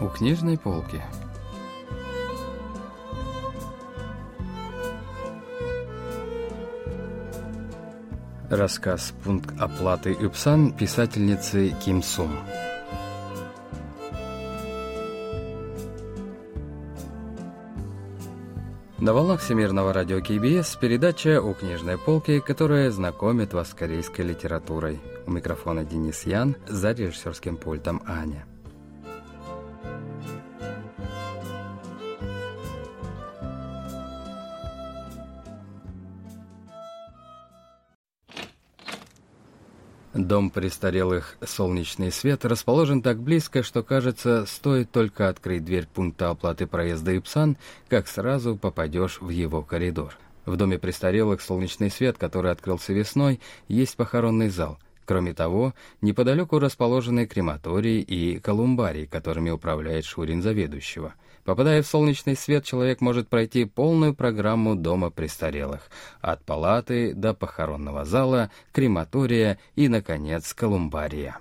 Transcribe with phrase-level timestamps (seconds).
[0.00, 1.02] У книжной полки.
[8.48, 12.30] Рассказ «Пункт оплаты ЮПСАН» писательницы Ким Сум.
[18.98, 25.00] На волнах Всемирного радио КБС передача «У книжной полки», которая знакомит вас с корейской литературой.
[25.26, 28.46] У микрофона Денис Ян, за режиссерским пультом Аня.
[40.28, 46.66] Дом престарелых «Солнечный свет» расположен так близко, что, кажется, стоит только открыть дверь пункта оплаты
[46.66, 47.56] проезда Ипсан,
[47.88, 50.18] как сразу попадешь в его коридор.
[50.44, 57.26] В доме престарелых «Солнечный свет», который открылся весной, есть похоронный зал– Кроме того, неподалеку расположены
[57.26, 61.14] крематорий и колумбарий, которыми управляет Шурин заведующего.
[61.48, 65.88] Попадая в солнечный свет, человек может пройти полную программу дома престарелых,
[66.20, 71.38] от палаты до похоронного зала, крематория и, наконец, колумбария.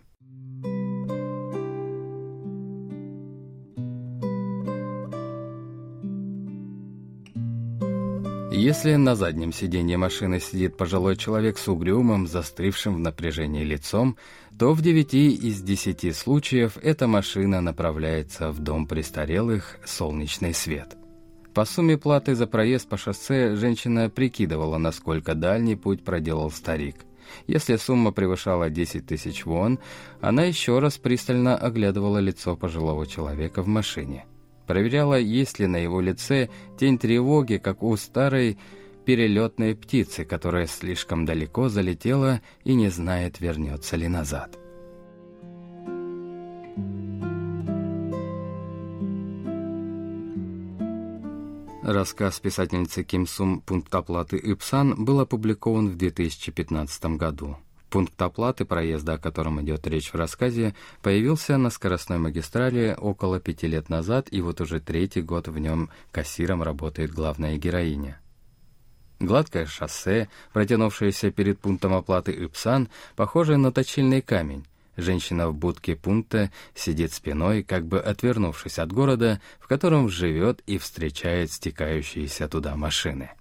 [8.58, 14.18] Если на заднем сиденье машины сидит пожилой человек с угрюмым, застывшим в напряжении лицом,
[14.58, 20.98] то в девяти из десяти случаев эта машина направляется в дом престарелых «Солнечный свет».
[21.54, 26.96] По сумме платы за проезд по шоссе женщина прикидывала, насколько дальний путь проделал старик.
[27.46, 29.78] Если сумма превышала 10 тысяч вон,
[30.20, 34.26] она еще раз пристально оглядывала лицо пожилого человека в машине–
[34.68, 38.58] Проверяла, есть ли на его лице тень тревоги, как у старой
[39.06, 44.60] перелетной птицы, которая слишком далеко залетела и не знает, вернется ли назад.
[51.84, 57.56] Рассказ писательницы Ким Сум «Пункт оплаты Ипсан» был опубликован в 2015 году.
[57.98, 63.66] Пункт оплаты проезда, о котором идет речь в рассказе, появился на скоростной магистрали около пяти
[63.66, 68.20] лет назад, и вот уже третий год в нем кассиром работает главная героиня.
[69.20, 74.68] Гладкое шоссе, протянувшееся перед пунктом оплаты Ипсан, похоже на точильный камень.
[74.96, 80.78] Женщина в будке пункта сидит спиной, как бы отвернувшись от города, в котором живет и
[80.78, 83.32] встречает стекающиеся туда машины.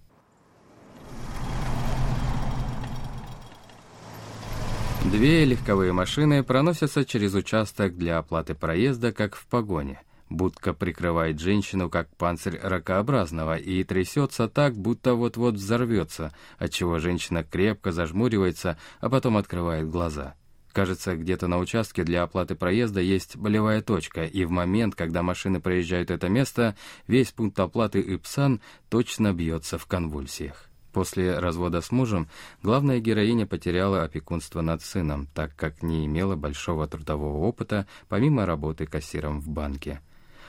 [5.04, 10.00] Две легковые машины проносятся через участок для оплаты проезда, как в погоне.
[10.28, 17.92] Будка прикрывает женщину, как панцирь ракообразного, и трясется так, будто вот-вот взорвется, отчего женщина крепко
[17.92, 20.34] зажмуривается, а потом открывает глаза.
[20.72, 25.58] Кажется, где-то на участке для оплаты проезда есть болевая точка, и в момент, когда машины
[25.58, 30.65] проезжают это место, весь пункт оплаты Ипсан точно бьется в конвульсиях.
[30.96, 32.26] После развода с мужем
[32.62, 38.86] главная героиня потеряла опекунство над сыном, так как не имела большого трудового опыта, помимо работы
[38.86, 40.00] кассиром в банке.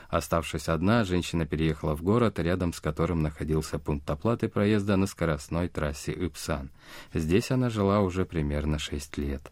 [0.07, 5.67] Оставшись одна, женщина переехала в город, рядом с которым находился пункт оплаты проезда на скоростной
[5.67, 6.71] трассе Ипсан.
[7.13, 9.51] Здесь она жила уже примерно шесть лет.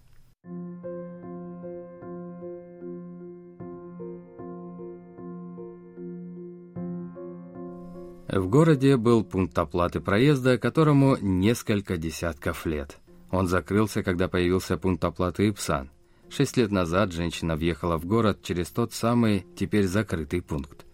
[8.35, 12.97] В городе был пункт оплаты проезда, которому несколько десятков лет.
[13.31, 15.89] Он закрылся, когда появился пункт оплаты Ипсан.
[16.27, 20.85] Шесть лет назад женщина въехала в город через тот самый, теперь закрытый пункт.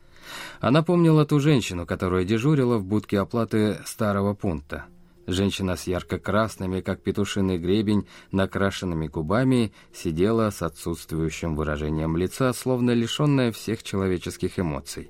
[0.60, 4.86] Она помнила ту женщину, которая дежурила в будке оплаты старого пункта.
[5.26, 13.52] Женщина с ярко-красными, как петушиный гребень, накрашенными губами сидела с отсутствующим выражением лица, словно лишенная
[13.52, 15.10] всех человеческих эмоций.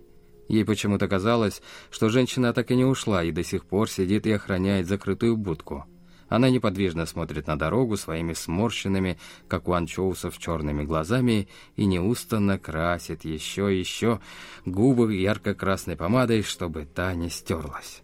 [0.51, 4.33] Ей почему-то казалось, что женщина так и не ушла и до сих пор сидит и
[4.33, 5.85] охраняет закрытую будку.
[6.27, 9.17] Она неподвижно смотрит на дорогу своими сморщенными,
[9.47, 14.19] как у анчоусов, черными глазами и неустанно красит еще и еще
[14.65, 18.01] губы ярко-красной помадой, чтобы та не стерлась.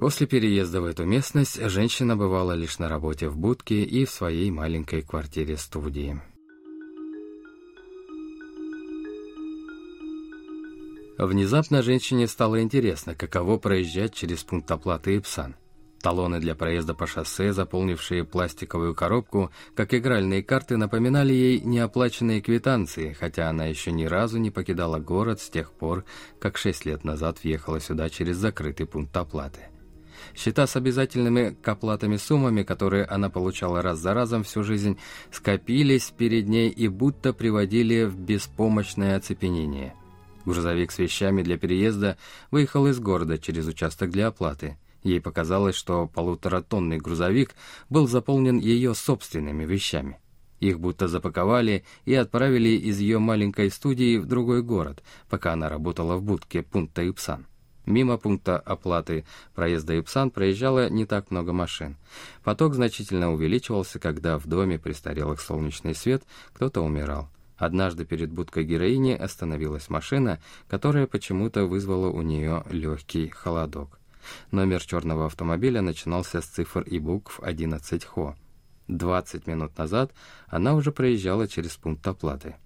[0.00, 4.50] После переезда в эту местность женщина бывала лишь на работе в будке и в своей
[4.50, 6.18] маленькой квартире-студии.
[11.26, 15.54] Внезапно женщине стало интересно, каково проезжать через пункт оплаты Ипсан.
[16.00, 23.12] Талоны для проезда по шоссе, заполнившие пластиковую коробку, как игральные карты, напоминали ей неоплаченные квитанции,
[23.12, 26.06] хотя она еще ни разу не покидала город с тех пор,
[26.38, 29.60] как шесть лет назад въехала сюда через закрытый пункт оплаты.
[30.34, 34.96] Счета с обязательными к оплатами суммами, которые она получала раз за разом всю жизнь,
[35.30, 39.94] скопились перед ней и будто приводили в беспомощное оцепенение.
[40.44, 42.16] Грузовик с вещами для переезда
[42.50, 44.78] выехал из города через участок для оплаты.
[45.02, 47.54] Ей показалось, что полуторатонный грузовик
[47.88, 50.18] был заполнен ее собственными вещами.
[50.60, 56.16] Их будто запаковали и отправили из ее маленькой студии в другой город, пока она работала
[56.16, 57.46] в будке пункта Ипсан.
[57.86, 61.96] Мимо пункта оплаты проезда Ипсан проезжало не так много машин.
[62.44, 66.22] Поток значительно увеличивался, когда в доме престарелых солнечный свет
[66.52, 67.30] кто-то умирал.
[67.60, 73.98] Однажды перед будкой героини остановилась машина, которая почему-то вызвала у нее легкий холодок.
[74.50, 78.34] Номер черного автомобиля начинался с цифр и букв 11 ХО.
[78.88, 80.10] 20 минут назад
[80.48, 82.56] она уже проезжала через пункт оплаты.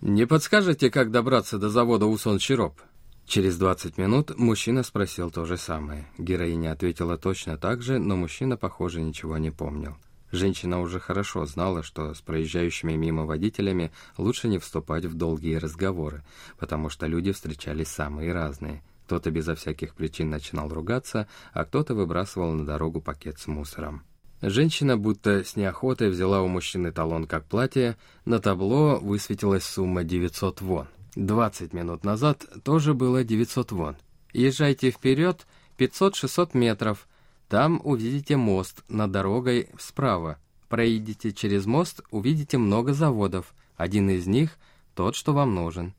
[0.00, 2.80] «Не подскажете, как добраться до завода Усон-Чироп?»
[3.26, 6.06] Через 20 минут мужчина спросил то же самое.
[6.16, 9.98] Героиня ответила точно так же, но мужчина, похоже, ничего не помнил.
[10.30, 16.22] Женщина уже хорошо знала, что с проезжающими мимо водителями лучше не вступать в долгие разговоры,
[16.58, 18.82] потому что люди встречались самые разные.
[19.06, 24.02] Кто-то безо всяких причин начинал ругаться, а кто-то выбрасывал на дорогу пакет с мусором.
[24.42, 30.60] Женщина будто с неохотой взяла у мужчины талон как платье, на табло высветилась сумма 900
[30.60, 30.88] вон.
[31.16, 33.96] 20 минут назад тоже было 900 вон.
[34.32, 35.46] Езжайте вперед
[35.78, 37.08] 500-600 метров,
[37.48, 40.38] там увидите мост над дорогой справа.
[40.68, 43.54] Проедете через мост, увидите много заводов.
[43.76, 44.58] Один из них–
[44.94, 45.94] тот, что вам нужен.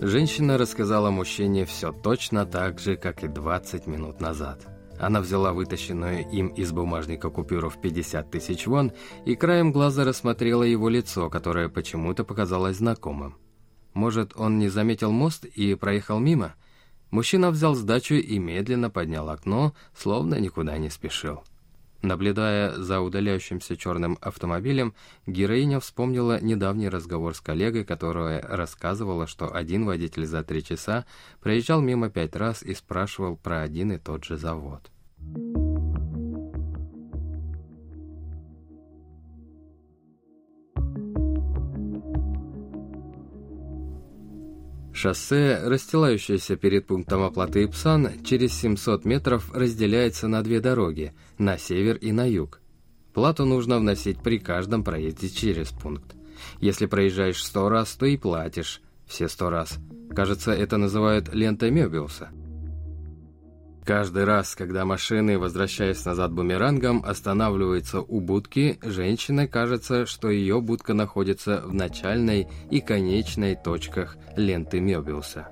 [0.00, 4.75] Женщина рассказала мужчине все точно так же, как и 20 минут назад.
[4.98, 8.92] Она взяла вытащенную им из бумажника купюру в 50 тысяч вон
[9.24, 13.36] и краем глаза рассмотрела его лицо, которое почему-то показалось знакомым.
[13.92, 16.54] Может, он не заметил мост и проехал мимо?
[17.10, 21.42] Мужчина взял сдачу и медленно поднял окно, словно никуда не спешил.
[22.02, 24.94] Наблюдая за удаляющимся черным автомобилем,
[25.26, 31.04] героиня вспомнила недавний разговор с коллегой, которая рассказывала, что один водитель за три часа
[31.40, 34.90] проезжал мимо пять раз и спрашивал про один и тот же завод.
[44.96, 51.96] Шоссе, расстилающееся перед пунктом оплаты Ипсан, через 700 метров разделяется на две дороги, на север
[51.96, 52.62] и на юг.
[53.12, 56.16] Плату нужно вносить при каждом проезде через пункт.
[56.60, 59.78] Если проезжаешь 100 раз, то и платишь все 100 раз.
[60.14, 62.30] Кажется, это называют лентой Мёбиуса–
[63.86, 70.92] Каждый раз, когда машины, возвращаясь назад бумерангом, останавливаются у будки, женщине кажется, что ее будка
[70.92, 75.46] находится в начальной и конечной точках ленты Мёбиуса.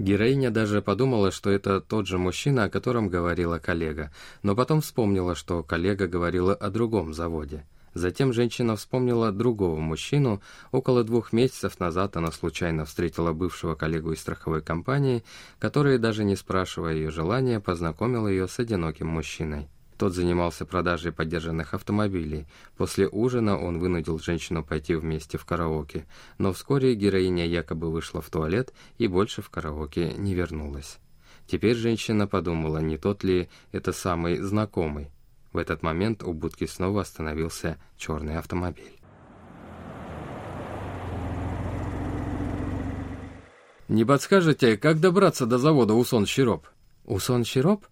[0.00, 4.10] Героиня даже подумала, что это тот же мужчина, о котором говорила коллега,
[4.42, 10.40] но потом вспомнила, что коллега говорила о другом заводе– Затем женщина вспомнила другого мужчину.
[10.70, 15.24] Около двух месяцев назад она случайно встретила бывшего коллегу из страховой компании,
[15.58, 19.68] который, даже не спрашивая ее желания, познакомил ее с одиноким мужчиной.
[19.98, 22.46] Тот занимался продажей подержанных автомобилей.
[22.76, 26.06] После ужина он вынудил женщину пойти вместе в караоке,
[26.38, 30.98] но вскоре героиня якобы вышла в туалет и больше в караоке не вернулась.
[31.46, 35.10] Теперь женщина подумала, не тот ли это самый знакомый.
[35.52, 38.98] В этот момент у будки снова остановился черный автомобиль.
[43.88, 46.66] «Не подскажете, как добраться до завода Усон-Щироп?»
[47.04, 47.84] «Усон-Щироп?»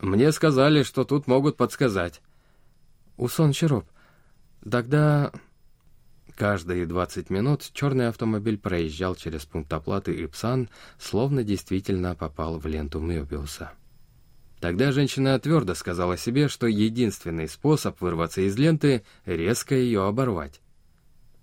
[0.00, 2.22] «Мне сказали, что тут могут подсказать».
[3.18, 3.84] «Усон-Щироп.
[4.70, 5.32] Тогда...»
[6.34, 13.00] Каждые 20 минут черный автомобиль проезжал через пункт оплаты Ипсан, словно действительно попал в ленту
[13.00, 13.72] Мёбиуса.
[14.60, 20.60] Тогда женщина твердо сказала себе, что единственный способ вырваться из ленты— резко ее оборвать.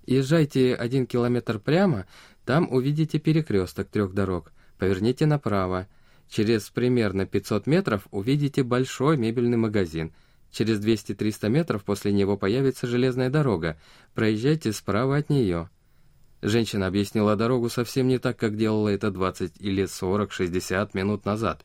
[0.05, 2.05] Езжайте один километр прямо,
[2.43, 4.51] там увидите перекресток трех дорог.
[4.77, 5.87] Поверните направо.
[6.29, 10.11] Через примерно 500 метров увидите большой мебельный магазин.
[10.51, 13.77] Через 200-300 метров после него появится железная дорога.
[14.13, 15.69] Проезжайте справа от нее.
[16.41, 21.63] Женщина объяснила дорогу совсем не так, как делала это 20 или 40-60 минут назад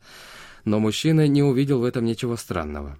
[0.65, 2.97] но мужчина не увидел в этом ничего странного.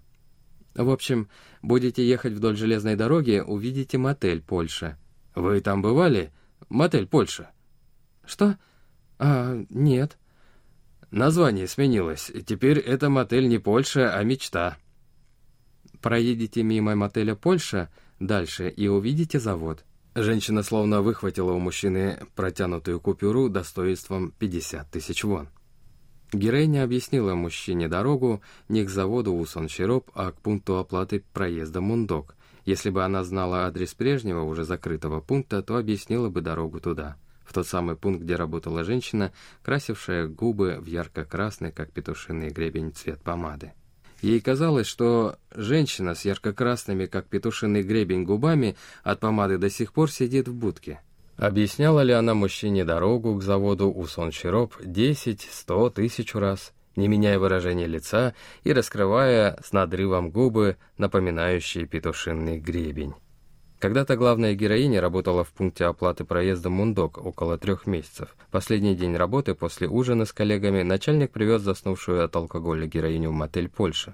[0.74, 1.30] В общем,
[1.62, 4.98] будете ехать вдоль железной дороги, увидите мотель Польша.
[5.36, 6.32] Вы там бывали?
[6.70, 7.52] Мотель Польша.
[8.26, 8.58] Что?
[9.20, 10.18] А, нет.
[11.12, 12.32] Название сменилось.
[12.46, 14.78] Теперь это мотель не Польша, а мечта.
[16.02, 17.90] проедете мимо мотеля «Польша»
[18.20, 19.84] дальше и увидите завод.
[20.16, 25.50] Женщина словно выхватила у мужчины протянутую купюру достоинством 50 тысяч вон.
[26.34, 32.36] Героиня объяснила мужчине дорогу не к заводу Усон-Щироп, а к пункту оплаты проезда Мундок.
[32.64, 37.54] Если бы она знала адрес прежнего, уже закрытого пункта, то объяснила бы дорогу туда, в
[37.54, 43.74] тот самый пункт, где работала женщина, красившая губы в ярко-красный, как петушиный гребень, цвет помады.
[44.22, 50.12] Ей казалось, что женщина с ярко-красными, как петушиный гребень, губами от помады до сих пор
[50.12, 51.02] сидит в будке.
[51.42, 57.40] Объясняла ли она мужчине дорогу к заводу Усон Щироп десять, сто, тысячу раз, не меняя
[57.40, 63.16] выражения лица и раскрывая с надрывом губы, напоминающие петушиный гребень.
[63.80, 68.36] Когда-то главная героиня работала в пункте оплаты проезда Мундок около трех месяцев.
[68.52, 73.68] Последний день работы после ужина с коллегами начальник привез заснувшую от алкоголя героиню в мотель
[73.68, 74.14] Польша.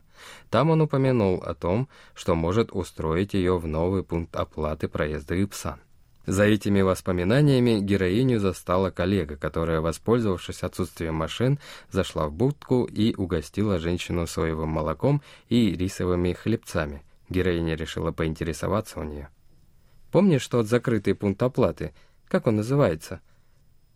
[0.50, 5.82] Там он упомянул о том, что может устроить ее в новый пункт оплаты проезда Ипсан.
[6.28, 11.58] За этими воспоминаниями героиню застала коллега, которая, воспользовавшись отсутствием машин,
[11.90, 17.02] зашла в будку и угостила женщину соевым молоком и рисовыми хлебцами.
[17.30, 19.30] Героиня решила поинтересоваться у нее.
[20.12, 21.94] Помнишь тот закрытый пункт оплаты?
[22.28, 23.22] Как он называется?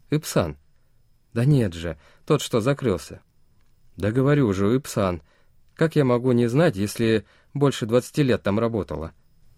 [0.09, 0.55] Ипсан.
[1.33, 3.21] Да нет же, тот, что закрылся.
[3.97, 5.21] Да говорю же, Ипсан.
[5.75, 9.11] Как я могу не знать, если больше двадцати лет там работала?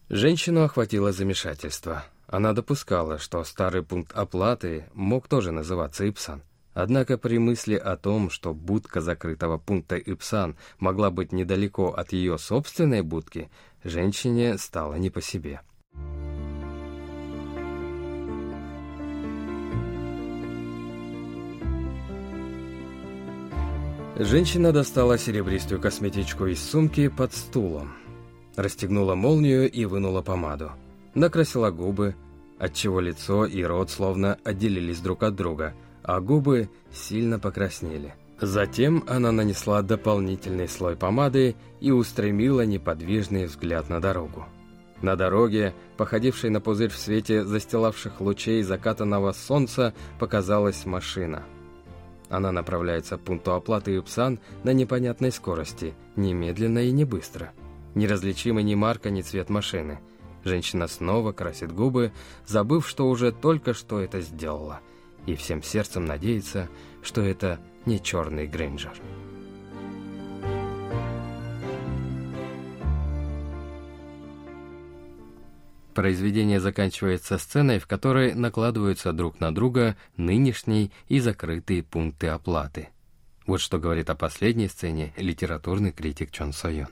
[0.09, 2.03] Женщину охватило замешательство.
[2.33, 6.41] Она допускала, что старый пункт оплаты мог тоже называться Ипсан.
[6.73, 12.39] Однако при мысли о том, что будка закрытого пункта Ипсан могла быть недалеко от ее
[12.39, 13.51] собственной будки,
[13.83, 15.61] женщине стало не по себе.
[24.17, 27.93] Женщина достала серебристую косметичку из сумки под стулом,
[28.55, 30.71] расстегнула молнию и вынула помаду.
[31.13, 32.15] Накрасила губы,
[32.63, 38.15] отчего лицо и рот словно отделились друг от друга, а губы сильно покраснели.
[38.39, 44.45] Затем она нанесла дополнительный слой помады и устремила неподвижный взгляд на дорогу.
[45.01, 51.43] На дороге, походившей на пузырь в свете застилавших лучей закатанного солнца, показалась машина–
[52.33, 57.51] она направляется к пункту оплаты Юпсан на непонятной скорости, немедленно и не быстро.
[57.93, 59.99] Неразличимы ни марка, ни цвет машины.
[60.43, 62.11] Женщина снова красит губы,
[62.45, 64.81] забыв, что уже только что это сделала,
[65.25, 66.69] и всем сердцем надеется,
[67.01, 68.93] что это не черный Грейнджер.
[75.93, 82.89] Произведение заканчивается сценой, в которой накладываются друг на друга нынешние и закрытые пункты оплаты.
[83.45, 86.87] Вот что говорит о последней сцене литературный критик Чон Сойон.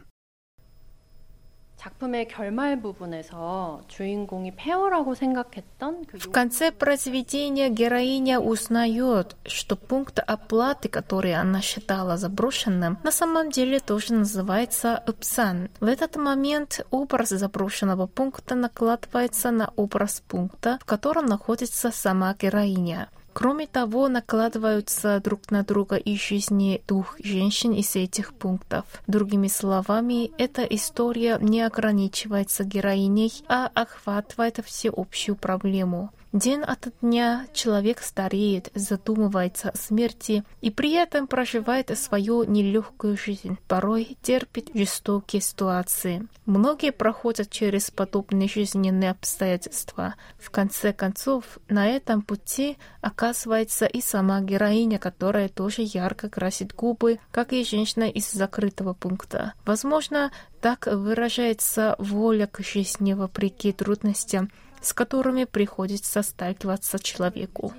[6.13, 13.79] В конце произведения героиня узнает, что пункт оплаты, который она считала заброшенным, на самом деле
[13.79, 15.69] тоже называется Ипсан.
[15.79, 23.09] В этот момент образ заброшенного пункта накладывается на образ пункта, в котором находится сама героиня.
[23.33, 28.85] Кроме того, накладываются друг на друга и жизни двух женщин из этих пунктов.
[29.07, 36.11] Другими словами, эта история не ограничивается героиней, а охватывает всеобщую проблему.
[36.33, 43.57] День ото дня человек стареет, задумывается о смерти и при этом проживает свою нелегкую жизнь,
[43.67, 46.25] порой терпит жестокие ситуации.
[46.45, 50.15] Многие проходят через подобные жизненные обстоятельства.
[50.39, 57.19] В конце концов, на этом пути оказывается и сама героиня, которая тоже ярко красит губы,
[57.31, 59.53] как и женщина из закрытого пункта.
[59.65, 64.49] Возможно, так выражается воля к жизни вопреки трудностям,
[64.81, 67.73] с которыми приходится сталкиваться человеку.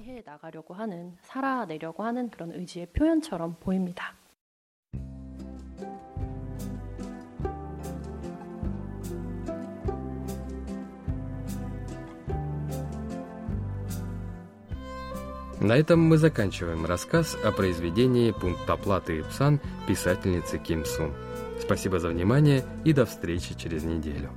[15.62, 21.14] На этом мы заканчиваем рассказ о произведении «Пункт оплаты Ипсан» писательницы Ким Сун.
[21.60, 24.30] Спасибо за внимание и до встречи через неделю.